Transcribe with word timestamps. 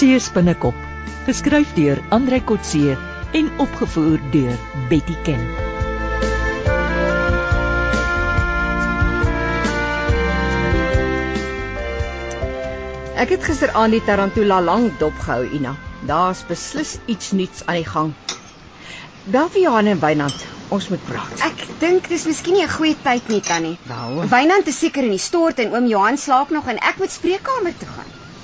Kotse 0.00 0.16
spinnekop, 0.24 0.76
geskryf 1.26 1.74
deur 1.76 1.98
Andrei 2.16 2.38
Kotse 2.40 2.94
en 3.36 3.48
opgevoer 3.60 4.22
deur 4.32 4.54
Betty 4.88 5.12
Ken. 5.26 5.42
Ek 13.12 13.28
het 13.28 13.44
gisteraand 13.44 13.92
die 13.92 14.00
tarantula 14.06 14.62
lank 14.64 14.96
dop 15.02 15.20
gehou, 15.20 15.44
Ina. 15.52 15.74
Daar's 16.08 16.46
beslis 16.48 16.96
iets 17.04 17.34
nuuts 17.36 17.66
aan 17.66 17.82
die 17.82 17.90
gang. 17.90 18.14
Bel 19.28 19.52
vir 19.52 19.66
Johan 19.66 19.92
en 19.92 20.00
Wynand. 20.00 20.46
Ons 20.72 20.88
moet 20.88 21.04
praat. 21.04 21.44
Ek 21.44 21.66
dink 21.84 22.08
dis 22.08 22.24
miskien 22.24 22.56
nie 22.56 22.64
'n 22.64 22.72
goeie 22.72 22.96
tyd 23.04 23.28
nie, 23.28 23.42
Tannie. 23.44 23.76
Nou, 23.84 24.24
Wynand 24.32 24.66
is 24.66 24.80
seker 24.80 25.04
in 25.04 25.12
die 25.12 25.20
stort 25.20 25.58
en 25.60 25.76
oom 25.76 25.92
Johan 25.92 26.16
slaap 26.16 26.48
nog 26.50 26.72
en 26.72 26.80
ek 26.80 26.96
moet 26.96 27.12
spreekkamer 27.12 27.76
toe 27.76 27.88
gaan. 27.98 27.99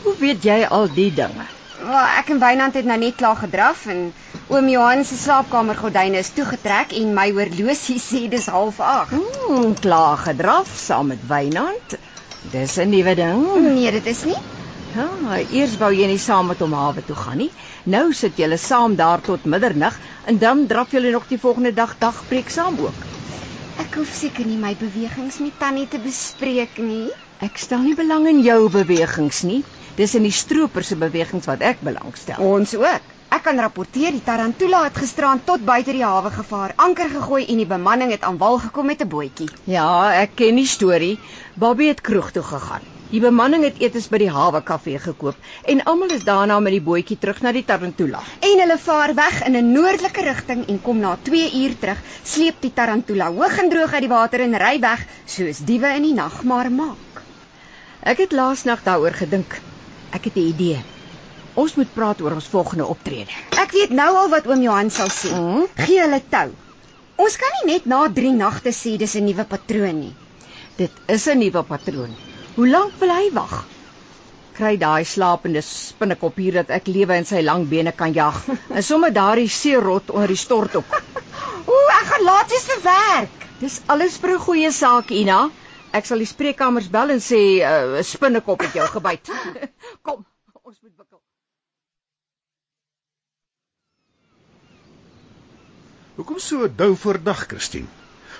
Hoe 0.06 0.16
weet 0.22 0.44
jy 0.46 0.62
al 0.70 0.86
die 0.94 1.10
dinge? 1.14 1.44
Wel, 1.76 2.08
ek 2.20 2.30
en 2.32 2.40
Wynand 2.40 2.76
het 2.78 2.86
nou 2.88 2.96
net 3.00 3.16
klaar 3.20 3.36
gedraf 3.40 3.86
en 3.92 4.04
oom 4.48 4.68
Johan 4.70 5.02
se 5.04 5.18
slaapkamergordyne 5.18 6.22
is 6.22 6.30
toegetrek 6.36 6.94
en 7.00 7.10
my 7.16 7.26
horlosie 7.36 7.98
sê 8.00 8.22
dis 8.32 8.46
08:30. 8.48 9.16
Hmm, 9.16 9.74
klaar 9.82 10.22
gedraf 10.28 10.70
saam 10.86 11.10
met 11.12 11.26
Wynand. 11.32 11.98
Dis 12.54 12.78
'n 12.78 12.88
nuwe 12.94 13.14
ding. 13.18 13.42
Nee, 13.74 13.90
dit 13.98 14.06
is 14.14 14.22
nie. 14.30 14.38
Ja, 14.94 15.08
eers 15.50 15.76
wou 15.76 15.92
jy 15.92 16.06
nie 16.06 16.22
saam 16.22 16.46
met 16.46 16.62
hom 16.64 16.72
hawe 16.72 17.02
toe 17.04 17.16
gaan 17.16 17.36
nie. 17.42 17.50
Nou 17.84 18.12
sit 18.12 18.38
julle 18.38 18.56
saam 18.56 18.94
daar 18.96 19.20
tot 19.20 19.44
middernag 19.44 19.98
en 20.24 20.38
dan 20.38 20.66
draf 20.66 20.92
julle 20.92 21.10
nog 21.10 21.26
die 21.28 21.40
volgende 21.40 21.74
dag 21.74 21.98
dagbreek 21.98 22.48
saam 22.48 22.78
ook. 22.78 23.06
Ek 23.82 23.98
hoef 23.98 24.14
seker 24.14 24.46
nie 24.46 24.56
my 24.56 24.74
bewegings 24.80 25.38
met 25.44 25.58
Tannie 25.58 25.88
te 25.88 25.98
bespreek 25.98 26.78
nie. 26.78 27.10
Ek 27.44 27.58
stel 27.60 27.82
nie 27.84 27.94
belang 27.98 28.24
in 28.30 28.40
jou 28.40 28.70
bewegings 28.72 29.42
nie. 29.42 29.64
Dis 29.96 30.12
in 30.14 30.26
die 30.26 30.34
stroper 30.36 30.84
se 30.84 30.96
bewegings 31.00 31.46
wat 31.48 31.62
ek 31.64 31.78
belangstel. 31.80 32.40
Ons 32.44 32.74
ook. 32.76 33.12
Ek 33.32 33.42
kan 33.46 33.56
rapporteer 33.58 34.12
die 34.12 34.24
tarantula 34.24 34.82
het 34.84 34.98
gisterand 35.00 35.46
tot 35.48 35.62
buite 35.64 35.94
die 35.96 36.04
hawe 36.04 36.28
gevaar, 36.34 36.74
anker 36.76 37.08
gegooi 37.14 37.46
en 37.46 37.62
die 37.62 37.68
bemanning 37.70 38.12
het 38.12 38.26
aan 38.28 38.36
wal 38.42 38.58
gekom 38.60 38.86
met 38.92 39.00
'n 39.00 39.08
bootjie. 39.08 39.48
Ja, 39.64 40.12
ek 40.20 40.36
ken 40.36 40.60
die 40.60 40.66
storie. 40.66 41.16
Bobby 41.54 41.88
het 41.88 42.00
kroeg 42.00 42.30
toe 42.30 42.42
gegaan. 42.42 42.84
Die 43.10 43.20
bemanning 43.20 43.64
het 43.64 43.78
etes 43.78 44.08
by 44.12 44.18
die 44.18 44.30
hawe 44.30 44.60
kafee 44.62 44.98
gekoop 44.98 45.36
en 45.72 45.82
almal 45.84 46.10
is 46.10 46.24
daarna 46.28 46.58
met 46.60 46.72
die 46.76 46.84
bootjie 46.88 47.18
terug 47.18 47.40
na 47.42 47.52
die 47.52 47.64
Tarantula. 47.64 48.20
En 48.40 48.60
hulle 48.60 48.78
vaar 48.78 49.14
weg 49.14 49.44
in 49.46 49.56
'n 49.56 49.72
noordelike 49.72 50.22
rigting 50.22 50.66
en 50.68 50.82
kom 50.82 50.98
na 50.98 51.16
2 51.22 51.52
uur 51.62 51.78
terug, 51.78 52.02
sleep 52.24 52.60
die 52.60 52.72
tarantula 52.72 53.30
hoog 53.32 53.58
en 53.58 53.70
droog 53.70 53.92
uit 53.92 54.02
die 54.02 54.14
water 54.16 54.40
en 54.40 54.58
ry 54.58 54.80
weg 54.80 55.06
soos 55.24 55.58
diewe 55.58 55.94
in 55.94 56.02
die 56.02 56.14
nag 56.14 56.42
maar 56.42 56.70
maak. 56.70 57.22
Ek 58.02 58.18
het 58.18 58.32
laasnag 58.32 58.82
daaroor 58.82 59.12
gedink. 59.12 59.60
Ek 60.16 60.28
het 60.28 60.36
'n 60.36 60.48
idee. 60.52 60.78
Ons 61.62 61.74
moet 61.76 61.92
praat 61.94 62.20
oor 62.20 62.34
ons 62.36 62.52
volgende 62.52 62.86
optrede. 62.92 63.32
Ek 63.62 63.72
weet 63.72 63.92
nou 63.98 64.10
al 64.22 64.28
wat 64.32 64.46
oom 64.46 64.62
Johan 64.62 64.90
sal 64.90 65.12
sê. 65.12 65.32
Mm. 65.32 65.66
Gee 65.86 66.00
hulle 66.00 66.20
tou. 66.34 66.48
Ons 67.24 67.36
kan 67.40 67.54
nie 67.56 67.72
net 67.72 67.86
na 67.92 68.02
3 68.18 68.32
nagte 68.36 68.72
sê 68.78 68.96
dis 69.00 69.14
'n 69.16 69.24
nuwe 69.24 69.44
patroon 69.44 70.00
nie. 70.00 70.14
Dit 70.76 70.92
is 71.16 71.26
'n 71.28 71.38
nuwe 71.38 71.62
patroon. 71.62 72.12
Hoe 72.56 72.68
lank 72.68 72.92
wil 73.00 73.12
hy 73.12 73.30
wag? 73.32 73.54
Kry 74.56 74.76
daai 74.80 75.04
slapende 75.04 75.62
spinnekop 75.62 76.36
hier 76.36 76.52
dat 76.52 76.70
ek 76.70 76.86
lewe 76.86 77.16
in 77.16 77.26
sy 77.28 77.40
lang 77.44 77.68
bene 77.68 77.92
kan 77.92 78.12
jag. 78.12 78.36
En 78.76 78.82
sommer 78.82 79.12
daardie 79.12 79.48
seerot 79.48 80.10
onder 80.10 80.28
die 80.28 80.42
stort 80.46 80.76
op. 80.76 80.84
Ooh, 81.70 81.88
ek 82.00 82.06
gaan 82.12 82.24
laat 82.24 82.50
jy's 82.50 82.68
vir 82.70 82.82
werk. 82.88 83.46
Dis 83.60 83.80
alles 83.86 84.16
vir 84.22 84.30
'n 84.36 84.44
goeie 84.46 84.72
saak, 84.72 85.10
Ina. 85.10 85.50
Ek 85.94 86.06
sal 86.08 86.18
die 86.18 86.28
spreekkamers 86.28 86.88
bel 86.90 87.10
en 87.14 87.20
sê 87.22 87.60
'n 87.62 87.98
uh, 87.98 88.02
spinnekop 88.02 88.60
het 88.60 88.74
jou 88.74 88.86
gebyt. 88.86 89.30
Kom, 90.06 90.24
ons 90.62 90.78
moet 90.82 90.92
wikkel. 90.96 91.20
Hoekom 96.16 96.38
so 96.38 96.68
dou 96.68 96.96
voor 96.96 97.22
dag, 97.22 97.46
Christine? 97.46 97.86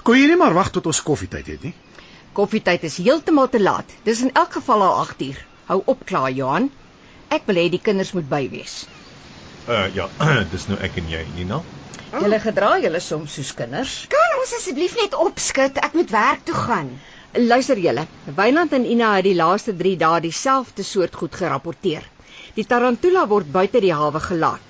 Kon 0.02 0.16
jy 0.18 0.26
nie 0.26 0.36
maar 0.36 0.54
wag 0.54 0.70
tot 0.70 0.86
ons 0.86 1.02
koffietyd 1.02 1.46
het 1.46 1.62
nie? 1.62 1.74
Koffietyd 2.32 2.84
is 2.84 2.98
heeltemal 3.00 3.48
te 3.48 3.60
laat. 3.62 3.90
Dis 4.04 4.20
in 4.22 4.32
elk 4.32 4.52
geval 4.58 4.82
al 4.82 5.06
8uur. 5.06 5.38
Hou 5.66 5.82
op 5.92 6.04
klaar, 6.06 6.30
Johan. 6.30 6.70
Ek 7.28 7.46
wil 7.48 7.58
hê 7.58 7.68
die 7.72 7.82
kinders 7.82 8.12
moet 8.14 8.28
by 8.28 8.44
wees. 8.52 8.84
Uh 9.66 9.88
ja, 9.96 10.06
dis 10.54 10.68
nou 10.70 10.78
ek 10.78 11.00
en 11.00 11.08
jy, 11.10 11.24
Nina. 11.34 11.62
Julle 12.12 12.38
gedra 12.40 12.76
julle 12.78 13.00
soms 13.02 13.34
soos 13.34 13.50
kinders. 13.58 13.94
Kan 14.12 14.36
ons 14.40 14.54
asseblief 14.60 14.94
net 15.00 15.16
opskit? 15.18 15.80
Ek 15.82 15.96
moet 15.98 16.12
werk 16.14 16.44
toe 16.46 16.54
gaan. 16.54 16.92
Luister 17.34 17.78
julle, 17.78 18.06
Wynand 18.36 18.72
en 18.72 18.86
Ina 18.86 19.14
het 19.16 19.26
die 19.26 19.34
laaste 19.34 19.74
3 19.76 19.96
dae 20.00 20.20
dieselfde 20.20 20.82
soort 20.82 21.14
goed 21.14 21.34
gerapporteer. 21.34 22.04
Die 22.54 22.64
tarantula 22.64 23.26
word 23.28 23.50
buite 23.52 23.80
die 23.84 23.92
hawe 23.92 24.20
gelaat. 24.20 24.62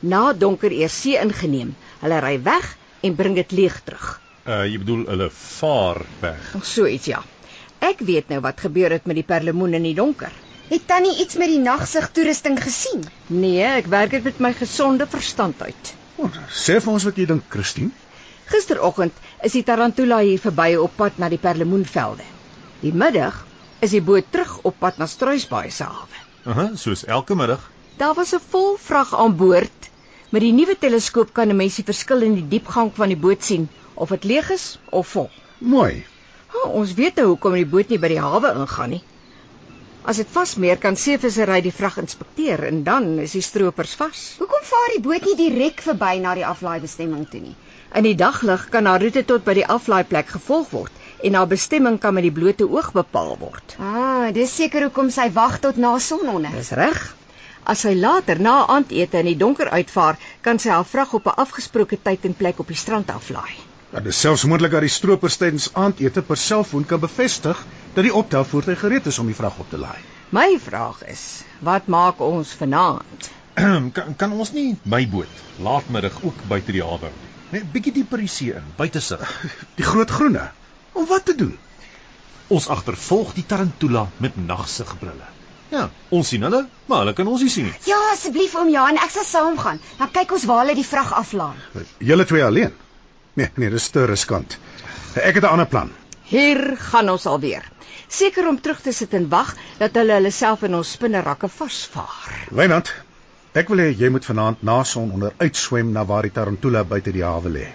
Na 0.00 0.32
donker 0.32 0.72
eers 0.72 0.94
see 1.02 1.18
ingeneem. 1.18 1.72
Hulle 2.02 2.20
ry 2.22 2.36
weg 2.42 2.76
en 3.02 3.16
bring 3.18 3.34
dit 3.38 3.52
leeg 3.52 3.80
terug. 3.86 4.20
Uh 4.46 4.62
jy 4.66 4.78
bedoel 4.82 5.04
hulle 5.10 5.28
vaar 5.30 6.02
weg. 6.20 6.54
Of 6.58 6.66
so 6.66 6.86
iets 6.86 7.10
ja. 7.10 7.22
Ek 7.82 8.02
weet 8.06 8.30
nou 8.30 8.40
wat 8.44 8.62
gebeur 8.62 8.94
het 8.94 9.06
met 9.10 9.18
die 9.18 9.26
perlemoen 9.26 9.74
in 9.78 9.86
die 9.88 9.96
donker. 9.98 10.32
Het 10.68 10.86
Tannie 10.86 11.16
iets 11.24 11.34
met 11.36 11.50
die 11.50 11.60
nagsig 11.62 12.10
toerusting 12.14 12.60
gesien? 12.62 13.02
Nee, 13.26 13.64
ek 13.66 13.90
werk 13.90 14.14
dit 14.14 14.24
met 14.30 14.38
my 14.40 14.52
gesonde 14.56 15.06
verstand 15.10 15.62
uit. 15.62 15.94
Oh, 16.22 16.30
sê 16.48 16.78
vir 16.78 16.92
ons 16.92 17.04
wat 17.08 17.18
jy 17.18 17.26
dink, 17.26 17.48
Christine. 17.50 17.90
Gisteroggend 18.50 19.12
is 19.42 19.52
die 19.52 19.62
tarantula 19.62 20.18
hier 20.18 20.40
verby 20.42 20.74
op 20.76 20.96
pad 20.96 21.18
na 21.18 21.28
die 21.28 21.38
perlemoenvelde. 21.38 22.24
Die 22.82 22.92
middag 22.92 23.44
is 23.80 23.94
die 23.94 24.02
boot 24.02 24.26
terug 24.30 24.58
op 24.68 24.78
pad 24.78 24.98
na 24.98 25.06
Struisbaai 25.06 25.70
se 25.70 25.84
hawe. 25.84 26.18
Aha, 26.44 26.66
soos 26.74 27.04
elke 27.06 27.34
middag. 27.38 27.70
Daar 27.98 28.14
was 28.14 28.32
'n 28.34 28.42
vol 28.50 28.76
vrag 28.76 29.14
aan 29.14 29.36
boord. 29.36 29.90
Met 30.30 30.42
die 30.42 30.52
nuwe 30.52 30.78
teleskoop 30.78 31.32
kan 31.32 31.48
'n 31.48 31.56
mens 31.56 31.74
die 31.76 31.84
verskil 31.84 32.22
in 32.22 32.34
die 32.34 32.48
diepgang 32.48 32.90
van 32.94 33.08
die 33.08 33.22
boot 33.26 33.44
sien, 33.44 33.68
of 33.94 34.08
dit 34.08 34.24
leeg 34.24 34.50
is 34.50 34.78
of 34.90 35.08
vol. 35.08 35.30
Mooi. 35.58 36.04
Ha, 36.46 36.68
ons 36.68 36.94
weet 36.94 37.16
nou 37.16 37.26
hoekom 37.26 37.52
die 37.52 37.66
boot 37.66 37.88
nie 37.88 37.98
by 37.98 38.08
die 38.08 38.20
hawe 38.20 38.54
ingaan 38.54 38.90
nie. 38.90 39.02
As 40.02 40.16
dit 40.16 40.26
vasmeer 40.26 40.78
kan 40.82 40.96
seevissery 40.96 41.60
die 41.62 41.72
vrag 41.72 41.98
inspekteer 42.02 42.64
en 42.64 42.82
dan 42.84 43.18
is 43.18 43.32
die 43.32 43.44
stroopers 43.46 43.94
vas. 43.94 44.22
Hoekom 44.38 44.64
vaar 44.70 44.88
die 44.96 45.02
boot 45.04 45.28
nie 45.28 45.36
direk 45.36 45.80
verby 45.80 46.18
na 46.18 46.34
die 46.34 46.46
aflaaibestemming 46.46 47.28
toe 47.30 47.40
nie? 47.40 47.54
In 47.92 48.06
die 48.08 48.16
daglig 48.16 48.68
kan 48.72 48.86
haar 48.88 49.02
roete 49.04 49.20
tot 49.28 49.42
by 49.44 49.52
die 49.58 49.66
aflaaiplek 49.68 50.30
gevolg 50.34 50.70
word 50.72 51.00
en 51.28 51.34
haar 51.38 51.48
bestemming 51.48 51.98
kan 52.00 52.14
met 52.16 52.24
die 52.24 52.32
blote 52.32 52.64
oog 52.64 52.92
bepaal 52.96 53.34
word. 53.40 53.74
Ah, 53.78 54.30
dis 54.32 54.54
seker 54.60 54.86
hoekom 54.86 55.10
sy 55.12 55.26
wag 55.34 55.58
tot 55.64 55.76
na 55.76 55.90
sononder. 56.00 56.54
Dis 56.56 56.72
reg. 56.78 57.02
As 57.68 57.82
sy 57.84 57.92
later 57.94 58.40
na 58.42 58.54
aandete 58.74 59.20
in 59.20 59.28
die 59.30 59.36
donker 59.42 59.68
uitvaar, 59.70 60.16
kan 60.40 60.58
sy 60.58 60.72
haar 60.72 60.88
vrag 60.88 61.12
op 61.18 61.28
'n 61.28 61.36
afgesproke 61.44 61.98
tyd 62.02 62.24
en 62.24 62.34
plek 62.34 62.58
op 62.64 62.72
die 62.72 62.80
strand 62.84 63.10
aflaai. 63.10 63.52
Ja, 63.92 64.00
dit 64.00 64.12
is 64.14 64.20
selfs 64.20 64.44
moontlik 64.44 64.72
dat 64.72 64.80
die 64.80 64.96
stroopers 64.96 65.36
tydens 65.36 65.68
aandete 65.74 66.22
per 66.22 66.36
selfoon 66.36 66.86
kan 66.86 67.00
bevestig 67.00 67.66
dat 67.94 68.04
die 68.04 68.14
optelvoertuig 68.14 68.80
gereed 68.80 69.06
is 69.06 69.18
om 69.18 69.26
die 69.26 69.36
vrag 69.36 69.58
op 69.58 69.70
te 69.70 69.78
laai. 69.78 70.00
My 70.30 70.58
vraag 70.58 71.04
is, 71.04 71.42
wat 71.60 71.86
maak 71.86 72.20
ons 72.20 72.54
vanaand? 72.62 73.30
kan 73.96 74.16
kan 74.16 74.32
ons 74.32 74.52
nie 74.52 74.78
my 74.82 75.08
boot 75.08 75.44
laatmiddag 75.60 76.22
ook 76.22 76.48
buite 76.48 76.72
die 76.72 76.82
hawe? 76.82 77.12
Net 77.52 77.68
bietjie 77.72 77.92
dieper 77.92 78.22
die 78.22 78.30
see 78.32 78.54
in, 78.56 78.72
buite 78.78 79.00
sig. 79.04 79.22
Die 79.78 79.84
groot 79.84 80.10
groene. 80.10 80.48
Om 80.96 81.06
wat 81.10 81.26
te 81.28 81.34
doen? 81.36 81.52
Ons 82.52 82.68
agtervolg 82.72 83.32
die 83.36 83.44
tarantula 83.48 84.06
met 84.20 84.36
nagsigbrille. 84.36 85.28
Ja, 85.72 85.86
ons 86.12 86.28
sien 86.28 86.42
hulle, 86.44 86.66
maar 86.88 87.00
hulle 87.00 87.14
kan 87.16 87.28
ons 87.32 87.40
nie 87.44 87.52
sien 87.52 87.64
nie. 87.64 87.74
Ja, 87.88 87.96
asseblief 88.12 88.52
oom 88.60 88.68
Johan, 88.72 88.98
ek 89.00 89.12
sal 89.14 89.24
saamgaan. 89.24 89.80
Dan 90.00 90.10
kyk 90.12 90.34
ons 90.36 90.44
waar 90.48 90.60
hulle 90.64 90.76
die 90.76 90.84
vrag 90.84 91.14
aflaai. 91.16 91.84
Julle 92.04 92.26
twee 92.28 92.44
alleen. 92.44 92.74
Nee, 93.40 93.48
nee, 93.56 93.70
dis 93.72 93.88
te 93.94 94.04
riskant. 94.08 94.58
Ek 95.16 95.38
het 95.40 95.44
'n 95.44 95.52
ander 95.52 95.68
plan. 95.68 95.92
Hier 96.28 96.76
gaan 96.76 97.08
ons 97.08 97.26
alweer. 97.26 97.64
Seker 98.08 98.48
om 98.48 98.60
terug 98.60 98.80
te 98.80 98.92
sit 98.92 99.14
en 99.14 99.28
wag 99.28 99.56
dat 99.78 99.96
hulle 99.96 100.12
hulle 100.20 100.30
self 100.30 100.62
in 100.68 100.74
ons 100.74 100.92
spinnerakke 100.92 101.48
vasvaar. 101.48 102.48
Wynand, 102.50 102.92
ek 103.60 103.68
wil 103.68 103.82
hê 103.84 103.88
jy 103.92 104.08
moet 104.12 104.24
vanaand 104.24 104.62
na 104.68 104.78
son 104.84 105.12
onder 105.12 105.32
uitswem 105.38 105.92
na 105.92 106.04
waar 106.08 106.22
die 106.26 106.32
tarantula 106.32 106.84
buite 106.84 107.12
die 107.12 107.24
hawe 107.24 107.50
lê. 107.56 107.66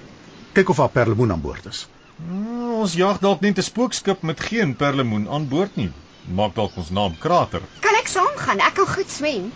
Kyk 0.54 0.70
of 0.74 0.82
haar 0.82 0.94
perlemoen 0.96 1.32
aan 1.32 1.42
boord 1.42 1.66
is. 1.70 1.86
Hmm, 2.18 2.74
ons 2.82 2.94
jag 2.98 3.22
dalk 3.22 3.42
net 3.42 3.58
'n 3.58 3.70
spookskip 3.70 4.22
met 4.22 4.40
geen 4.50 4.76
perlemoen 4.76 5.30
aan 5.30 5.48
boord 5.48 5.76
nie. 5.76 5.92
Maak 6.40 6.56
dalk 6.56 6.78
ons 6.78 6.90
naam 6.90 7.18
krater. 7.20 7.62
Kan 7.80 7.96
ek 7.96 8.08
saamgaan? 8.08 8.60
Ek 8.60 8.74
kan 8.74 8.88
goed 8.88 9.10
swem. 9.10 9.52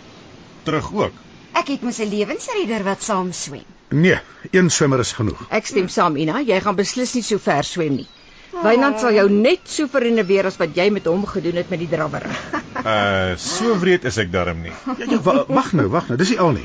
Terug 0.62 0.92
ook. 0.92 1.12
Ek 1.52 1.68
het 1.68 1.82
mos 1.82 1.98
'n 1.98 2.08
lewensredder 2.08 2.84
wat 2.84 3.02
saam 3.02 3.32
swem. 3.32 3.66
Nee, 3.88 4.18
een 4.50 4.70
swemmer 4.70 4.98
is 4.98 5.12
genoeg. 5.12 5.46
Ek 5.50 5.66
stem 5.66 5.88
saam, 5.88 6.16
Ina, 6.16 6.40
jy 6.40 6.60
gaan 6.60 6.76
beslis 6.76 7.12
nie 7.14 7.22
so 7.22 7.38
ver 7.38 7.64
swem 7.64 7.94
nie. 7.94 8.08
Wynand 8.52 9.00
sal 9.00 9.14
jou 9.16 9.24
net 9.32 9.64
so 9.70 9.88
verreneweer 9.88 10.46
as 10.50 10.58
wat 10.60 10.76
jy 10.76 10.90
met 10.92 11.06
hom 11.08 11.24
gedoen 11.26 11.56
het 11.62 11.70
met 11.72 11.80
die 11.82 11.88
drawwer. 11.88 12.26
Uh 12.82 13.36
so 13.38 13.76
wreed 13.78 14.02
is 14.10 14.16
ek 14.18 14.32
darm 14.32 14.58
nie. 14.64 14.72
Ja, 14.98 15.06
ja, 15.06 15.18
wa- 15.22 15.44
wag 15.46 15.68
nou, 15.78 15.84
wag 15.92 16.08
nou, 16.08 16.16
dis 16.18 16.32
nie 16.32 16.38
al 16.42 16.50
nie. 16.56 16.64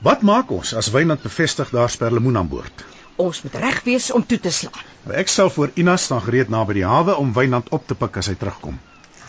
Wat 0.00 0.22
maak 0.24 0.48
ons 0.56 0.70
as 0.74 0.88
Wynand 0.94 1.20
bevestig 1.22 1.68
daar's 1.74 1.96
perlemoen 2.00 2.38
aan 2.40 2.48
boord? 2.48 2.84
Ons 3.20 3.42
moet 3.44 3.58
reg 3.60 3.82
wees 3.84 4.06
om 4.16 4.24
toe 4.26 4.38
te 4.40 4.48
slaan. 4.50 4.86
Ek 5.12 5.28
sal 5.28 5.50
voor 5.52 5.74
Ina 5.76 5.96
staan 6.00 6.22
gereed 6.24 6.48
naby 6.48 6.78
die 6.78 6.86
hawe 6.88 7.18
om 7.20 7.34
Wynand 7.36 7.68
op 7.76 7.84
te 7.86 7.94
pik 7.94 8.16
as 8.16 8.30
hy 8.32 8.36
terugkom. 8.40 8.78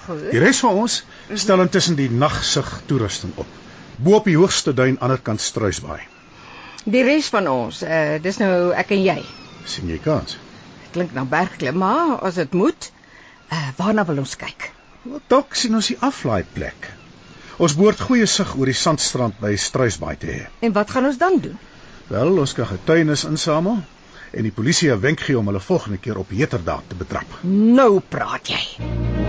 Goed. 0.05 0.21
Die 0.31 0.39
res 0.39 0.61
van 0.63 0.79
ons 0.85 1.01
stel 1.35 1.59
intussen 1.65 1.99
die 1.99 2.07
nagsig 2.09 2.69
toerusting 2.87 3.33
op. 3.35 3.47
bo 3.97 4.15
op 4.15 4.25
die 4.25 4.37
hoogste 4.37 4.71
duin 4.73 4.95
aanderkant 5.01 5.41
Struisbaai. 5.43 5.99
Die 6.85 7.03
res 7.03 7.27
van 7.29 7.47
ons, 7.51 7.83
uh, 7.83 8.15
dis 8.23 8.39
nou 8.39 8.71
ek 8.73 8.91
en 8.95 9.03
jy. 9.03 9.17
sien 9.65 9.89
jy 9.91 9.99
kans? 9.99 10.37
Klink 10.91 11.13
na 11.15 11.23
bergklim, 11.23 11.77
maar 11.77 12.19
as 12.27 12.35
dit 12.35 12.53
moet, 12.53 12.91
uh, 13.51 13.69
waarna 13.77 14.05
wil 14.05 14.23
ons 14.23 14.35
kyk? 14.35 14.71
Wat 15.03 15.23
dalk 15.31 15.55
sien 15.55 15.75
ons 15.75 15.87
die 15.87 15.97
aflaai 15.99 16.43
plek. 16.53 16.91
Ons 17.61 17.75
behoort 17.77 18.01
goeie 18.09 18.25
sig 18.25 18.51
oor 18.57 18.69
die 18.69 18.77
sandstrand 18.77 19.39
by 19.41 19.55
Struisbaai 19.55 20.15
te 20.21 20.29
hê. 20.29 20.45
En 20.65 20.75
wat 20.77 20.91
gaan 20.91 21.07
ons 21.09 21.17
dan 21.21 21.39
doen? 21.41 21.57
Wel, 22.11 22.37
ons 22.43 22.53
kan 22.57 22.67
getuienis 22.67 23.23
insamel 23.29 23.81
en 24.31 24.47
die 24.47 24.55
polisie 24.55 24.91
'n 24.91 24.99
wenk 24.99 25.19
gee 25.27 25.37
om 25.37 25.47
hulle 25.47 25.59
volgende 25.59 25.97
keer 25.97 26.17
op 26.17 26.29
heterdaad 26.29 26.83
te 26.87 26.95
betrap. 26.95 27.39
Nou 27.43 27.99
praat 27.99 28.47
jy. 28.47 29.20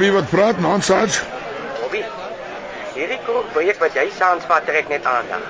Bobby 0.00 0.12
wat 0.16 0.30
praat, 0.30 0.60
Nansage? 0.64 1.20
Bobby. 1.80 1.98
Hierdie 2.94 3.18
kroeg 3.24 3.50
projek 3.52 3.82
wat 3.84 3.96
jy 3.98 4.06
saans 4.16 4.46
vat 4.48 4.64
trek 4.64 4.86
net 4.88 5.04
aandag. 5.04 5.42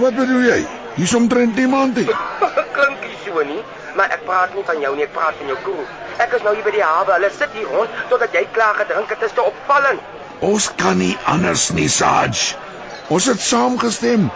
Wat 0.00 0.16
bedoel 0.16 0.40
jy? 0.42 0.56
Hier's 0.96 1.12
omtrent 1.14 1.54
niemand 1.54 2.00
nie. 2.00 2.08
Klink 2.76 3.04
nie 3.06 3.20
so 3.22 3.44
nie, 3.46 3.60
maar 3.94 4.10
ek 4.16 4.24
praat 4.26 4.56
nie 4.58 4.64
van 4.66 4.82
jou 4.82 4.90
nie, 4.96 5.06
ek 5.06 5.14
praat 5.14 5.38
van 5.38 5.52
jou 5.52 5.58
kroeg. 5.68 5.92
Ek 6.24 6.34
is 6.34 6.42
nou 6.42 6.56
hier 6.56 6.66
by 6.66 6.72
die 6.74 6.82
hawe. 6.82 7.12
Hulle 7.14 7.30
sit 7.36 7.54
hier 7.54 7.70
rond 7.76 7.94
totdat 8.10 8.34
jy 8.34 8.42
klaar 8.58 8.74
gedrink 8.80 9.14
het. 9.14 9.22
Dit 9.22 9.30
is 9.30 9.36
te 9.38 9.44
opvallend. 9.52 10.02
Ons 10.50 10.66
kan 10.82 10.98
nie 10.98 11.14
anders 11.30 11.68
nie, 11.78 11.86
Sarge. 11.86 12.58
Ons 13.06 13.30
het 13.30 13.46
saamgestem. 13.52 14.26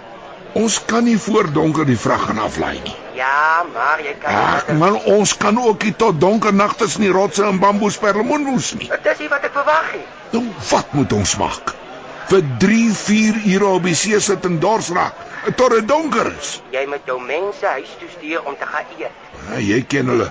Ons 0.62 0.78
kan 0.94 1.10
nie 1.10 1.19
voor 1.26 1.50
donker 1.58 1.90
die 1.90 1.98
vrag 2.06 2.30
gaan 2.30 2.38
aflaai 2.46 2.78
nie. 2.86 2.94
Ja, 3.16 3.64
maar 3.72 4.02
jy 4.04 4.12
kan 4.20 4.34
Ag 4.34 4.68
man, 4.76 4.98
ons 5.16 5.36
kan 5.40 5.56
ook 5.58 5.86
nie 5.88 5.94
tot 5.96 6.20
donker 6.20 6.54
nag 6.54 6.76
tussen 6.76 7.06
die 7.06 7.12
rotse 7.14 7.46
en 7.48 7.60
bamboes 7.62 7.96
perlemoen 8.02 8.44
woes 8.50 8.74
nie. 8.76 8.90
Dit 8.92 9.08
is 9.12 9.22
nie 9.24 9.30
wat 9.32 9.46
ek 9.48 9.54
verwag 9.56 9.92
het. 9.94 10.14
Nou 10.34 10.44
wat 10.70 10.92
moet 10.98 11.12
ons 11.16 11.36
maak? 11.40 11.72
Vir 12.26 12.42
3, 12.60 12.80
4 12.98 13.40
ure 13.54 13.70
op 13.78 13.86
die 13.86 13.94
see 13.96 14.20
sit 14.20 14.44
en 14.44 14.58
dors 14.60 14.90
raak 14.92 15.24
tot 15.54 15.70
dit 15.70 15.88
donker 15.88 16.32
is. 16.32 16.56
Jy 16.74 16.82
moet 16.90 17.06
jou 17.06 17.16
mense 17.22 17.66
huis 17.76 17.92
toe 18.00 18.08
stuur 18.16 18.48
om 18.50 18.56
te 18.58 18.66
gaan 18.66 18.92
eet. 18.98 19.24
Ja, 19.46 19.60
jy 19.62 19.80
ken 19.86 20.10
hulle. 20.10 20.28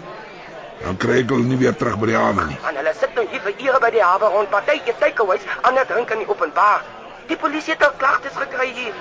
Dan 0.82 0.98
kry 1.00 1.22
ek 1.24 1.32
hulle 1.32 1.48
nie 1.48 1.60
weer 1.62 1.76
terug 1.80 1.96
by 2.02 2.10
die 2.12 2.18
hawe 2.20 2.50
nie. 2.50 2.58
Want 2.66 2.82
hulle 2.82 2.94
sit 3.00 3.16
nou 3.16 3.24
hier 3.32 3.42
vir 3.46 3.56
ure 3.70 3.80
by 3.82 3.92
die 3.96 4.04
hawe 4.04 4.32
rond, 4.34 4.52
partytjie 4.52 4.96
takeaways, 5.00 5.46
ander 5.64 5.88
drink 5.88 6.12
in 6.12 6.26
die 6.26 6.30
openbaar. 6.30 6.84
Die 7.30 7.38
polisie 7.40 7.74
het 7.74 7.86
al 7.88 7.96
klagtes 8.02 8.36
gekry 8.38 8.68
hier. 8.76 8.98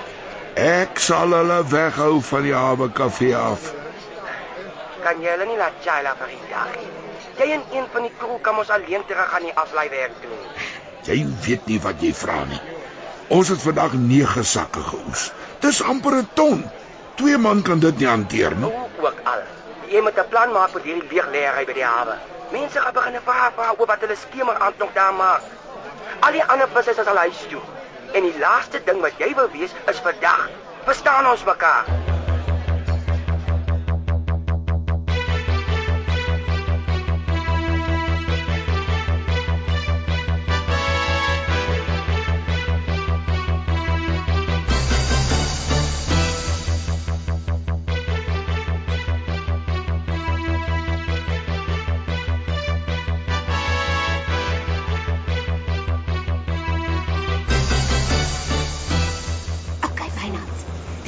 Ek 0.55 0.99
sal 1.03 1.33
hulle 1.35 1.57
weghou 1.67 2.21
van 2.23 2.45
die 2.45 2.53
hawe 2.55 2.85
kafee 2.95 3.35
af. 3.35 3.73
Kan 5.03 5.19
jy 5.19 5.33
hulle 5.33 5.47
nie 5.49 5.57
laat 5.59 5.81
Chila 5.83 6.13
vir 6.15 6.31
die 6.31 6.47
dag 6.47 6.69
nie? 6.79 6.87
Jy 7.35 7.47
en 7.57 7.65
een 7.73 7.89
van 7.91 8.07
die 8.07 8.11
kroeg 8.15 8.39
kan 8.45 8.61
ons 8.61 8.71
alleen 8.71 9.03
terug 9.09 9.33
aan 9.35 9.43
die 9.43 9.51
aflaai 9.51 9.89
werk 9.91 10.15
doen. 10.23 10.45
Jy 11.09 11.17
weet 11.43 11.67
nie 11.67 11.81
wat 11.83 11.99
jy 11.99 12.13
vra 12.15 12.37
nie. 12.47 12.61
Ons 13.35 13.51
het 13.51 13.59
vandag 13.65 13.99
9 13.99 14.45
sakke 14.47 14.85
geoes. 14.93 15.27
Dis 15.59 15.83
amper 15.83 16.21
'n 16.21 16.29
ton. 16.39 16.63
Twee 17.19 17.37
man 17.37 17.61
kan 17.61 17.79
dit 17.79 17.99
nie 17.99 18.07
hanteer 18.07 18.55
nie. 18.55 18.71
Hoe 18.71 18.87
ook 19.09 19.19
al. 19.23 19.43
Jy 19.91 20.01
moet 20.01 20.17
'n 20.17 20.29
plan 20.29 20.51
maak 20.51 20.71
vir 20.71 20.81
hierdie 20.87 21.09
leegleery 21.11 21.65
by 21.65 21.73
die 21.73 21.89
hawe. 21.91 22.15
Mense 22.51 22.79
gaan 22.79 22.93
begin 22.93 23.19
vra 23.25 23.51
vra 23.55 23.73
oor 23.77 23.87
wat 23.87 23.99
hulle 23.99 24.15
skemer 24.15 24.55
aan 24.55 24.73
nog 24.77 24.93
daar 24.93 25.13
maak. 25.13 25.41
Al 26.19 26.31
die 26.31 26.43
ander 26.43 26.69
visse 26.73 26.91
is 26.91 27.07
al 27.07 27.17
huis 27.17 27.43
toe. 27.49 27.61
En 28.15 28.23
die 28.23 28.37
laaste 28.39 28.79
ding 28.87 29.01
wat 29.03 29.19
jy 29.19 29.33
wil 29.35 29.49
wees 29.51 29.75
is 29.91 29.99
vandag. 29.99 30.47
Verstaan 30.87 31.27
ons 31.27 31.43
mekaar? 31.43 32.04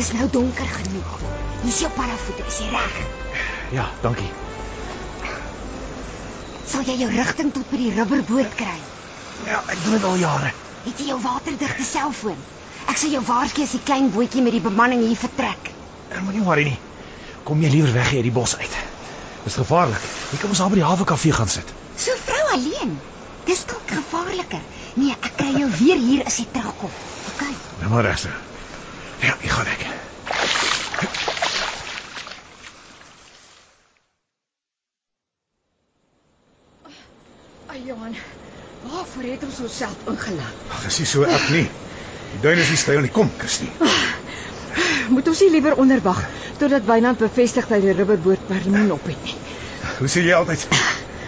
Dis 0.07 0.15
nou 0.15 0.29
donker 0.31 0.67
genoeg. 0.71 1.15
Hier's 1.65 1.81
jou 1.83 1.89
paravoete, 1.91 2.43
is 2.47 2.57
jy 2.61 2.67
reg? 2.71 2.99
Ja, 3.75 3.89
dankie. 3.99 4.29
Sal 6.63 6.85
jy 6.87 6.95
jou 7.01 7.09
rigting 7.11 7.51
tot 7.51 7.67
by 7.67 7.79
die 7.81 7.89
rubberboot 7.91 8.53
kry? 8.55 8.77
Ja, 9.49 9.59
ek 9.67 9.81
doen 9.83 9.97
dit 9.97 10.05
al 10.07 10.15
jare. 10.21 10.53
Het 10.85 11.01
jy 11.03 11.09
jou 11.09 11.17
waterdigte 11.25 11.83
selfoon? 11.89 12.39
Ek 12.87 13.01
sal 13.01 13.11
jou 13.17 13.23
waarsku 13.27 13.65
as 13.67 13.75
die 13.75 13.81
klein 13.83 14.07
bootjie 14.15 14.45
met 14.47 14.55
die 14.55 14.63
bemanning 14.63 15.03
hier 15.09 15.19
vertrek. 15.25 15.73
En 16.15 16.23
moenie 16.29 16.45
worry 16.47 16.69
nie. 16.69 16.79
Kom 17.43 17.67
jy 17.67 17.73
liewer 17.75 17.91
weg 17.99 18.13
hier 18.13 18.23
uit 18.23 18.29
die 18.29 18.35
bos 18.39 18.55
uit. 18.55 18.79
Dis 19.43 19.59
gevaarlik. 19.59 20.07
Jy 20.31 20.39
kan 20.39 20.55
ons 20.55 20.63
daar 20.63 20.71
by 20.71 20.79
die 20.79 20.87
hawe 20.87 21.09
kafee 21.11 21.35
gaan 21.35 21.51
sit. 21.51 21.75
So 21.99 22.15
vrou 22.23 22.47
alleen. 22.55 22.95
Dis 23.51 23.67
dalk 23.67 23.91
gevaarliker. 23.91 24.63
Nee, 24.95 25.19
ek 25.19 25.35
kry 25.35 25.51
jou 25.59 25.67
weer 25.83 25.99
hier 25.99 26.23
as 26.31 26.39
jy 26.39 26.47
terugkom. 26.55 26.95
Okay. 27.35 27.53
Nou 27.83 27.91
maar 27.97 28.07
reg 28.07 28.23
so. 28.23 28.31
Ja, 29.19 29.35
ek 29.35 29.51
gaan 29.51 29.75
ek. 29.75 29.96
Johan, 37.87 38.15
waarvoor 38.83 39.23
het 39.23 39.43
ons 39.47 39.59
onsself 39.63 40.09
ingelaat? 40.11 40.55
Ag, 40.75 40.79
dis 40.83 40.97
nie 40.99 41.05
so 41.07 41.23
erg 41.23 41.45
nie. 41.53 41.67
Die 42.33 42.41
duin 42.43 42.59
is 42.59 42.71
nie 42.73 42.79
styl 42.81 42.99
nie. 43.05 43.11
Kom, 43.15 43.29
Kirsty. 43.39 43.69
Moet 45.13 45.29
ons 45.31 45.43
nie 45.45 45.53
liewer 45.53 45.77
onderwag 45.79 46.19
totdat 46.59 46.83
Wynand 46.89 47.21
bevestig 47.21 47.69
dat 47.71 47.85
die 47.85 47.95
rubberboot 47.95 48.43
perlemoen 48.49 48.91
op 48.97 49.07
het 49.07 49.23
nie. 49.23 49.37
Hoe 50.01 50.11
sê 50.11 50.25
jy 50.25 50.35
altyd? 50.35 50.67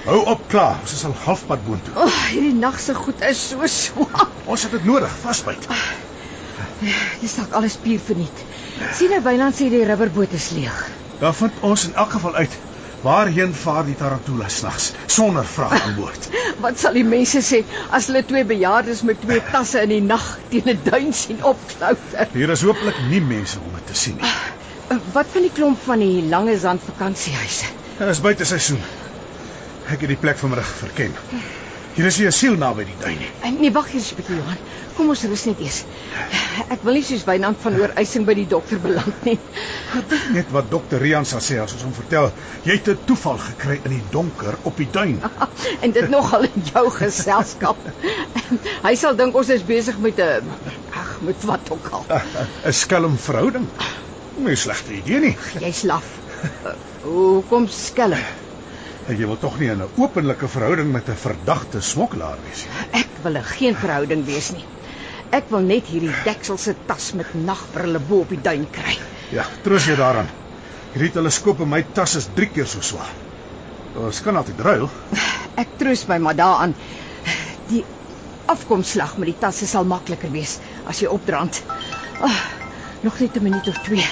Hou 0.09 0.19
op 0.33 0.43
klaar. 0.51 0.81
Ons 0.83 0.97
is 0.97 1.07
al 1.07 1.15
halfpad 1.23 1.63
boontoe. 1.63 1.95
O, 1.95 2.09
oh, 2.09 2.21
hierdie 2.33 2.57
nag 2.59 2.79
se 2.83 2.97
goed 2.97 3.23
is 3.29 3.45
so 3.53 3.71
swaar. 3.71 4.27
Ons 4.43 4.67
het 4.67 4.75
dit 4.75 4.91
nodig, 4.91 5.15
vasbyt. 5.23 5.69
Dis 7.23 7.39
dalk 7.39 7.55
alles 7.55 7.79
puur 7.79 8.03
verniet. 8.03 8.47
Sien 8.99 9.15
nou 9.15 9.23
Wynand 9.29 9.55
sê 9.55 9.71
die 9.71 9.85
rubberboot 9.87 10.35
is 10.35 10.51
leeg. 10.59 10.87
Dan 11.23 11.39
vind 11.39 11.63
ons 11.71 11.87
in 11.87 11.95
elk 12.03 12.17
geval 12.19 12.35
uit 12.43 12.59
waarheen 13.01 13.53
vaar 13.53 13.85
die 13.87 13.95
tarantula 13.95 14.49
snags 14.49 14.91
sonder 15.05 15.45
vraag 15.45 15.81
aan 15.81 15.95
boord. 15.95 16.29
Wat 16.63 16.79
sal 16.79 16.97
die 16.97 17.05
mense 17.07 17.41
sê 17.45 17.61
as 17.95 18.09
hulle 18.11 18.23
twee 18.27 18.45
bejaardes 18.45 19.03
met 19.07 19.21
twee 19.21 19.41
tasse 19.51 19.83
in 19.85 19.93
die 19.95 20.01
nag 20.03 20.25
teen 20.49 20.67
'n 20.73 20.81
duin 20.83 21.13
sien 21.13 21.43
opklouter? 21.43 22.27
Hier 22.33 22.49
is 22.55 22.65
hopelik 22.67 22.99
nie 23.09 23.21
mense 23.21 23.59
om 23.59 23.71
dit 23.79 23.87
te 23.87 23.95
sien 24.03 24.19
nie. 24.19 24.33
Wat 25.13 25.27
van 25.31 25.45
die 25.45 25.53
klomp 25.53 25.79
van 25.85 25.99
die 25.99 26.25
lange 26.29 26.57
zand 26.59 26.81
vakansiehuise? 26.81 27.71
Dit 27.99 28.07
is 28.07 28.21
buite 28.21 28.45
seisoen. 28.45 28.81
Ek 29.89 30.01
het 30.01 30.09
die 30.09 30.21
plek 30.21 30.37
vanmiddag 30.37 30.67
verken. 30.83 31.13
Hier 31.99 32.07
is 32.07 32.17
nie 32.17 32.27
'n 32.29 32.31
siel 32.31 32.53
naby 32.55 32.85
die 32.87 32.95
duin 32.95 33.17
nie. 33.19 33.51
Nee, 33.59 33.71
wag 33.75 33.89
eers 33.91 34.13
'n 34.13 34.15
bietjie 34.15 34.35
Johan. 34.37 34.59
Kom 34.95 35.09
ons 35.11 35.23
rus 35.27 35.41
net 35.49 35.59
eers. 35.59 35.79
Ek 36.71 36.85
wil 36.87 36.95
nie 36.95 37.03
soos 37.03 37.25
Wynand 37.27 37.59
van 37.59 37.75
ooreising 37.75 38.23
by 38.29 38.35
die 38.37 38.45
dokter 38.47 38.79
beland 38.79 39.25
nie. 39.27 39.35
Net 40.31 40.53
wat 40.55 40.71
dokter 40.71 41.03
Rian 41.03 41.27
sal 41.27 41.43
sê 41.43 41.59
as 41.59 41.75
ons 41.75 41.83
hom 41.83 41.91
vertel, 41.97 42.31
jy 42.63 42.77
het 42.79 42.87
'n 42.87 43.03
toeval 43.03 43.37
gekry 43.49 43.81
in 43.83 43.91
die 43.97 44.05
donker 44.15 44.55
op 44.63 44.77
die 44.77 44.87
duin. 44.87 45.19
en 45.83 45.91
dit 45.91 46.09
nogal 46.09 46.47
in 46.47 46.63
jou 46.71 46.87
geselskap. 47.01 47.91
Hy 48.87 48.95
sal 48.95 49.19
dink 49.19 49.35
ons 49.35 49.49
is 49.49 49.67
besig 49.67 49.99
met 49.99 50.23
'n 50.23 50.47
ag, 50.95 51.19
met 51.19 51.43
wat 51.43 51.67
ook 51.69 51.89
al. 51.91 52.05
'n 52.63 52.71
Skelm 52.71 53.17
verhouding. 53.17 53.67
Nie 54.37 54.55
'n 54.55 54.63
slegte 54.67 54.93
idee 54.93 55.19
nie. 55.19 55.37
Jy's 55.59 55.83
laf. 55.83 56.07
Uh, 56.63 56.79
Hoekom 57.03 57.67
skelm? 57.67 58.23
Jy 59.09 59.25
wil 59.25 59.39
tog 59.41 59.55
nie 59.57 59.71
in 59.73 59.79
'n 59.81 59.89
openlike 59.97 60.47
verhouding 60.47 60.91
met 60.93 61.07
'n 61.09 61.15
verdagte 61.17 61.81
smokkelaar 61.81 62.37
wees 62.45 62.65
nie. 62.65 63.01
Ek 63.01 63.09
wil 63.23 63.37
'n 63.37 63.43
geen 63.43 63.75
verhouding 63.75 64.25
wees 64.25 64.51
nie. 64.51 64.65
Ek 65.31 65.49
wil 65.49 65.61
net 65.61 65.87
hierdie 65.87 66.13
dekselse 66.23 66.75
tas 66.85 67.11
met 67.13 67.33
nagbrille 67.33 67.99
bo 67.99 68.19
op 68.19 68.29
die 68.29 68.41
duin 68.41 68.67
kry. 68.69 68.97
Ja, 69.31 69.45
troos 69.63 69.85
jou 69.85 69.95
daaraan. 69.97 70.29
Hierdie 70.93 71.11
teleskoop 71.11 71.59
in 71.59 71.69
my 71.69 71.81
tas 71.93 72.15
is 72.15 72.27
3 72.35 72.49
keer 72.53 72.67
so 72.67 72.81
swaar. 72.81 73.09
Ons 73.95 74.21
kan 74.21 74.37
altyd 74.37 74.59
ruil. 74.59 74.89
Ek 75.55 75.67
troos 75.77 76.05
my 76.07 76.17
maar 76.17 76.35
daaraan. 76.35 76.75
Die 77.67 77.83
afkomslag 78.45 79.17
met 79.17 79.25
die 79.25 79.39
tasse 79.39 79.67
sal 79.67 79.85
makliker 79.85 80.31
wees 80.31 80.59
as 80.85 80.99
jy 80.99 81.07
opdrand. 81.07 81.63
Oh, 82.21 82.41
nog 83.01 83.19
net 83.19 83.37
'n 83.37 83.43
minuut 83.43 83.67
of 83.67 83.77
twee. 83.83 84.05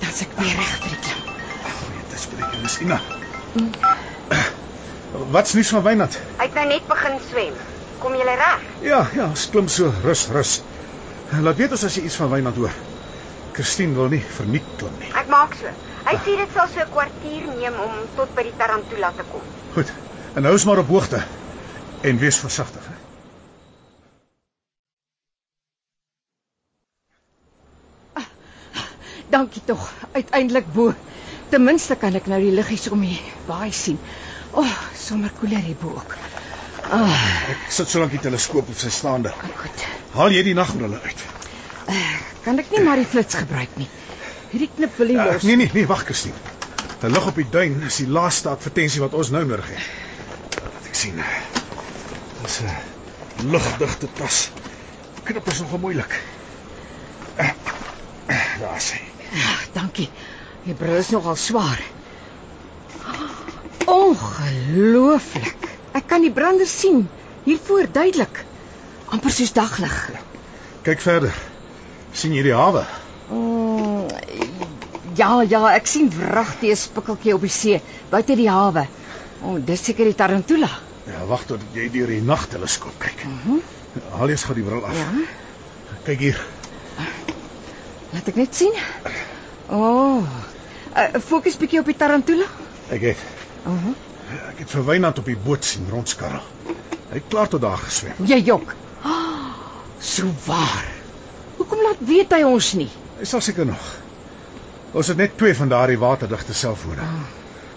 Dan 0.00 0.12
se 0.12 0.24
ek 0.24 0.38
weer 0.38 0.56
reg 0.56 0.78
vir 0.80 0.88
die 0.88 1.02
klim. 1.04 1.20
Dit 2.10 2.20
spreek 2.20 2.52
jy, 2.52 2.62
dis 2.62 2.80
Ina. 2.80 3.00
Wat's 5.12 5.52
nuus 5.52 5.68
van 5.68 5.82
Wynand? 5.84 6.14
Hy 6.38 6.46
het 6.46 6.54
nou 6.56 6.64
net 6.70 6.86
begin 6.88 7.18
swem. 7.28 7.56
Kom 8.00 8.14
jy 8.16 8.24
reg? 8.24 8.62
Ja, 8.80 9.02
ja, 9.14 9.26
ons 9.28 9.44
klim 9.52 9.68
so 9.68 9.92
rus 10.04 10.24
rus. 10.32 10.54
Laat 11.44 11.60
weet 11.60 11.74
ons 11.76 11.84
as 11.84 11.98
jy 11.98 12.06
iets 12.08 12.16
van 12.20 12.32
Wynand 12.32 12.56
hoor. 12.56 12.72
Christine 13.52 13.92
wil 13.98 14.08
nie 14.12 14.22
verniet 14.38 14.64
klim 14.80 14.96
nie. 15.02 15.10
Ek 15.20 15.28
maak 15.32 15.52
so. 15.60 15.68
Hy 16.08 16.16
sê 16.24 16.38
dit 16.40 16.56
sal 16.56 16.68
so 16.72 16.80
'n 16.80 16.90
kwartier 16.94 17.44
neem 17.60 17.76
om 17.84 17.92
tot 18.16 18.32
by 18.34 18.42
die 18.48 18.56
Tarantula 18.56 19.12
te 19.12 19.24
kom. 19.32 19.44
Goed. 19.76 19.92
En 20.34 20.44
hou's 20.48 20.64
maar 20.64 20.80
op 20.80 20.88
hoogte 20.88 21.22
en 22.02 22.18
wees 22.18 22.38
versigtig. 22.40 22.86
hè. 22.88 22.94
Dankie 29.32 29.62
tog. 29.64 29.92
Uiteindelik 30.12 30.72
bo. 30.72 30.92
Ten 31.48 31.64
minste 31.64 31.96
kan 31.96 32.14
ek 32.14 32.26
nou 32.26 32.40
die 32.40 32.52
liggies 32.52 32.88
om 32.92 33.00
die 33.00 33.20
baai 33.46 33.72
sien. 33.72 33.98
O, 34.52 34.60
oh, 34.60 34.72
sommer 34.98 35.30
koeler 35.40 35.62
hier 35.64 35.76
bo 35.80 35.88
ook. 35.96 36.16
Ah, 36.92 37.48
Ek 37.52 37.70
sit 37.72 37.88
so 37.88 38.00
lank 38.02 38.10
die 38.12 38.20
teleskoop 38.20 38.68
op 38.68 38.78
sy 38.78 38.90
staande. 38.92 39.32
goed. 39.56 39.84
Haal 40.12 40.34
jy 40.34 40.42
die 40.50 40.54
nagbrille 40.54 40.98
uit? 41.00 41.22
Kan 42.44 42.58
ek 42.58 42.70
nie 42.74 42.82
maar 42.84 42.96
die 43.00 43.06
flits 43.06 43.34
gebruik 43.38 43.76
nie. 43.80 43.88
Hierdie 44.50 44.68
knip 44.76 44.96
wil 44.98 45.06
nie 45.12 45.16
Uh, 45.16 45.24
los. 45.32 45.42
nee 45.48 45.56
nee, 45.56 45.70
nee, 45.72 45.86
wag 45.86 46.04
Christine. 46.04 46.34
Die 47.00 47.10
lig 47.10 47.26
op 47.26 47.34
die 47.40 47.46
duin 47.50 47.80
is 47.86 47.96
die 48.02 48.08
laaste 48.08 48.48
advertensie 48.52 49.00
wat 49.00 49.14
ons 49.14 49.30
nou 49.30 49.44
nodig 49.46 49.68
het. 49.72 49.88
Laat 50.62 50.86
ek 50.90 50.94
sien. 50.94 51.22
Dis 52.42 52.58
'n 52.60 53.48
lugdigte 53.54 54.08
tas. 54.18 54.50
Knip 55.24 55.48
is 55.48 55.60
nogal 55.60 55.78
moeilik. 55.78 56.20
Uh, 57.38 57.48
uh, 58.28 58.44
Daar 58.60 58.80
sê. 58.80 59.00
Ag, 59.32 59.64
dankie. 59.72 60.10
Die 60.64 60.74
bril 60.74 60.96
is 60.98 61.08
nogal 61.10 61.36
swaar. 61.36 61.80
Ongelooflik. 63.86 65.68
Ek 65.92 66.06
kan 66.08 66.22
die 66.24 66.32
brander 66.32 66.66
sien. 66.66 67.08
Hiervoor 67.44 67.90
duidelik. 67.92 68.44
amper 69.12 69.30
soos 69.30 69.52
daglig. 69.52 69.96
Kyk 70.82 71.00
verder. 71.04 71.34
sien 72.12 72.32
jy 72.36 72.42
die 72.44 72.54
hawe? 72.56 72.84
Mm, 73.32 74.08
ja, 75.16 75.42
ja, 75.48 75.60
ek 75.72 75.86
sien 75.88 76.10
wragtige 76.12 76.76
spikkeltjie 76.76 77.34
op 77.36 77.44
die 77.44 77.52
see 77.52 77.80
buite 78.10 78.36
die 78.36 78.48
hawe. 78.50 78.86
O, 79.42 79.54
oh, 79.54 79.58
dis 79.60 79.84
seker 79.84 80.08
die 80.08 80.16
Tarantula. 80.16 80.68
Ja, 81.08 81.24
wag 81.28 81.44
tot 81.48 81.60
jy 81.74 81.88
deur 81.92 82.12
die 82.12 82.20
nagteleskoop 82.24 82.98
kyk. 83.02 83.24
Mhm. 83.28 83.62
Haal 84.16 84.32
eers 84.32 84.44
gou 84.48 84.54
die 84.56 84.64
bril 84.64 84.84
af. 84.84 84.96
Ja, 84.96 85.96
Kyk 86.06 86.20
hier. 86.24 86.38
laat 88.12 88.28
ek 88.28 88.36
net 88.36 88.54
sien. 88.56 88.72
O. 89.68 89.76
Oh, 89.78 90.24
uh, 90.96 91.20
fokus 91.20 91.56
bietjie 91.56 91.80
op 91.80 91.86
die 91.90 91.96
Tarantula. 91.96 92.48
Ek 92.90 93.00
het 93.12 93.30
Mhm. 93.64 93.94
Uh 94.32 94.48
ek 94.48 94.58
het 94.62 94.70
vir 94.70 94.84
Wynand 94.86 95.18
op 95.18 95.26
die 95.28 95.36
boot 95.36 95.64
sien 95.64 95.88
rondskarrel. 95.90 96.42
Hy 97.10 97.18
het 97.18 97.28
klaar 97.28 97.48
tot 97.48 97.60
daar 97.60 97.78
geswem. 97.78 98.16
Jy 98.26 98.38
jok. 98.46 98.74
Oh, 99.04 99.50
so 100.00 100.30
waar. 100.46 100.86
Hoekom 101.56 101.82
laat 101.84 102.00
weet 102.08 102.32
hy 102.32 102.42
ons 102.48 102.72
nie? 102.78 102.88
Hy 103.18 103.28
sal 103.28 103.44
seker 103.44 103.68
nog. 103.68 103.90
Ons 104.92 105.12
het 105.12 105.20
net 105.20 105.36
twee 105.36 105.54
van 105.56 105.68
daardie 105.68 105.98
waterdigte 106.00 106.54
selfone. 106.54 107.08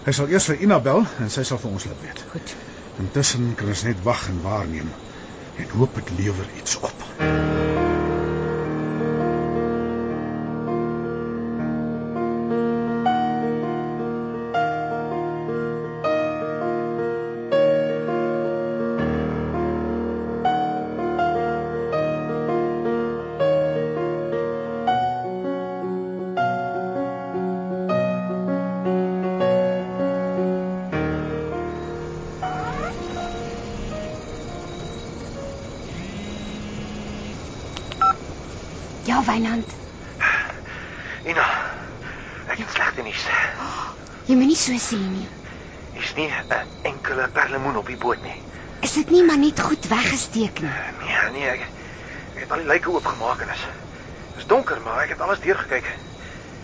Hy 0.06 0.14
sal 0.16 0.32
eers 0.32 0.48
vir 0.48 0.62
Ina 0.64 0.78
bel 0.80 1.04
en 1.20 1.30
sy 1.30 1.44
sal 1.44 1.60
vir 1.60 1.70
ons 1.70 1.88
laat 1.90 2.00
weet. 2.06 2.24
Goed. 2.32 2.54
Intussen 3.04 3.52
kan 3.56 3.68
ons 3.74 3.84
net 3.84 4.00
wag 4.06 4.28
en 4.32 4.40
waarneem 4.42 4.88
en 5.56 5.76
hoop 5.76 6.00
dit 6.00 6.16
lewer 6.18 6.48
iets 6.56 6.80
op. 6.80 7.06
Ja, 7.20 7.55
Wynand. 39.26 39.70
Ina, 41.26 41.46
ek 42.46 42.58
het 42.62 42.70
slegte 42.70 43.02
nuus. 43.02 43.24
Jy 44.26 44.36
moenie 44.38 44.56
so 44.58 44.74
sê 44.82 44.98
nie. 44.98 45.26
Hier's 45.96 46.12
nie 46.16 46.28
'n 46.30 46.62
enkele 46.82 47.28
perlemoen 47.28 47.76
op 47.76 47.86
die 47.86 47.96
boot 47.96 48.22
nie. 48.22 48.36
Is 48.82 48.92
dit 48.92 49.10
nie 49.10 49.24
maar 49.24 49.38
net 49.38 49.60
goed 49.60 49.84
weggesteek 49.88 50.60
nie? 50.60 50.70
Nee, 51.00 51.30
nee, 51.32 51.48
ek, 51.48 51.60
ek 52.34 52.40
het 52.40 52.50
al 52.52 52.58
die 52.62 52.66
lyke 52.66 52.90
oopgemaak 52.90 53.40
en 53.40 53.48
is 53.50 53.66
Dis 54.36 54.46
donker, 54.46 54.80
maar 54.84 55.02
ek 55.02 55.08
het 55.08 55.20
alles 55.20 55.40
deurgekyk. 55.40 55.86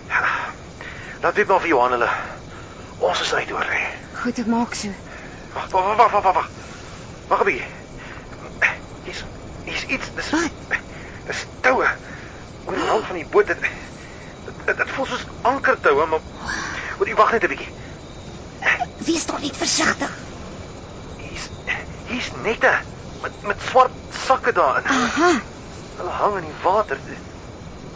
Ja, 0.09 0.23
Laat 1.23 1.35
weet 1.35 1.47
maar 1.47 1.61
vir 1.61 1.69
Johan 1.69 1.91
hulle. 1.91 2.09
Ons 2.99 3.21
is 3.21 3.35
uit 3.35 3.51
hoor. 3.51 3.65
hè. 3.65 3.87
Goed, 4.23 4.39
ek 4.39 4.47
maak 4.47 4.75
so. 4.75 4.89
Wag, 5.55 5.71
wag, 5.71 5.97
wag, 5.97 6.11
wag, 6.11 6.23
wag, 6.23 6.35
wag. 6.35 6.49
Wag 7.29 7.41
'n 7.41 7.45
bietjie. 7.45 7.67
Hier's 9.05 9.25
hier's 9.65 9.85
iets. 9.85 10.11
Dis 10.15 10.31
Wat? 10.31 10.51
Dis 11.27 11.47
toue. 11.61 11.87
Oor 12.65 12.75
die 12.75 12.87
rand 12.87 13.07
van 13.07 13.17
die 13.17 13.27
boot. 13.31 13.47
Dit 13.47 13.61
dit, 14.67 14.77
dit 14.77 14.91
voel 14.91 15.07
soos 15.07 15.27
ankertoue, 15.43 16.07
maar 16.07 16.21
Moet 17.03 17.11
jy 17.11 17.17
wag 17.19 17.33
net 17.35 17.43
'n 17.43 17.49
bietjie. 17.51 17.73
Wees 19.07 19.25
tog 19.25 19.41
net 19.43 19.57
versigtig. 19.57 20.11
Hier's 21.17 21.49
hier's 22.07 22.29
nette 22.45 22.71
met 23.23 23.33
met 23.43 23.57
swart 23.71 23.91
sakke 24.27 24.53
daarin. 24.53 24.85
Aha. 24.87 25.31
Hulle 25.97 26.11
hang 26.11 26.37
in 26.37 26.45
die 26.47 26.61
water. 26.63 26.99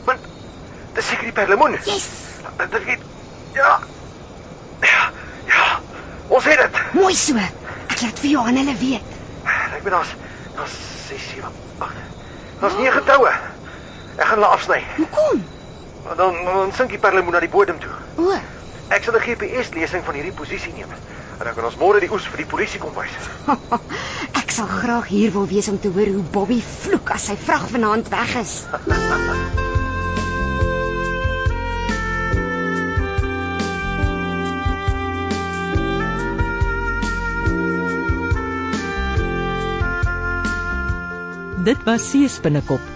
Maar 0.04 0.18
dis 0.94 1.06
seker 1.06 1.22
die 1.22 1.32
perlemoen. 1.32 1.78
Yes. 1.84 2.08
Dit 2.56 2.70
dit 2.70 2.84
weet. 2.84 3.06
Ja. 3.52 3.78
Ja. 4.80 5.10
Ja. 5.46 5.80
Ons 6.26 6.44
het 6.44 6.58
dit. 6.58 6.82
Mooi 6.92 7.14
so. 7.14 7.36
Ek 7.86 8.00
laat 8.00 8.18
vir 8.18 8.30
Johan 8.30 8.56
hulle 8.56 8.76
weet. 8.82 9.14
Ek 9.46 9.82
ben 9.82 9.92
daar's 9.92 10.14
daar's 10.56 10.74
6 11.06 11.28
7 11.28 11.52
8. 11.78 11.94
Daar's 12.60 12.74
9 12.74 13.04
toue. 13.04 13.32
Ek 14.16 14.24
gaan 14.24 14.38
hulle 14.38 14.52
afsny. 14.52 14.82
Hoekom? 14.96 15.42
Dan 16.16 16.44
dan 16.44 16.72
sink 16.72 16.90
die 16.90 16.98
perlemoen 17.02 17.32
na 17.36 17.40
die 17.40 17.52
bodem 17.52 17.78
toe. 17.82 17.92
O, 18.16 18.36
Ek 18.88 19.02
sal 19.02 19.16
'n 19.18 19.24
GPS-lesing 19.26 20.04
van 20.06 20.14
hierdie 20.14 20.32
posisie 20.32 20.72
neem. 20.72 20.90
En 21.38 21.44
dan 21.44 21.54
kan 21.54 21.64
ons 21.64 21.76
môre 21.76 22.00
die 22.00 22.10
oes 22.12 22.26
vir 22.30 22.44
die 22.44 22.46
polisie 22.46 22.80
kom 22.80 22.94
wys. 22.94 23.10
ek 24.40 24.50
sal 24.50 24.66
graag 24.70 25.10
hier 25.10 25.32
wil 25.34 25.46
wees 25.50 25.68
om 25.68 25.78
te 25.78 25.90
hoor 25.90 26.06
hoe 26.06 26.22
Bobby 26.22 26.62
vloek 26.62 27.10
as 27.10 27.26
sy 27.26 27.36
vrag 27.36 27.66
vanaand 27.74 28.08
weg 28.08 28.36
is. 28.38 28.64
Dit 41.66 41.82
was 41.82 42.10
Seespinnekop 42.10 42.95